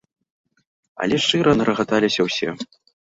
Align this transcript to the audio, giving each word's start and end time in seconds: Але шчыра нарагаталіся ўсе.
Але 1.05 1.15
шчыра 1.25 1.53
нарагаталіся 1.59 2.21
ўсе. 2.29 2.49